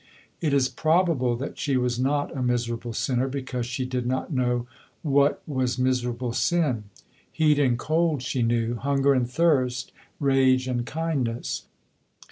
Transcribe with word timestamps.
It 0.41 0.51
is 0.51 0.67
probable 0.67 1.35
that 1.35 1.59
she 1.59 1.77
was 1.77 1.99
not 1.99 2.35
a 2.35 2.41
miserable 2.41 2.91
sinner 2.91 3.27
because 3.27 3.67
she 3.67 3.85
did 3.85 4.07
not 4.07 4.33
know 4.33 4.65
what 5.03 5.43
was 5.45 5.77
miserable 5.77 6.33
sin. 6.33 6.85
Heat 7.31 7.59
and 7.59 7.77
cold 7.77 8.23
she 8.23 8.41
knew, 8.41 8.77
hunger 8.77 9.13
and 9.13 9.29
thirst, 9.29 9.91
rage 10.19 10.67
and 10.67 10.87
kindness. 10.87 11.67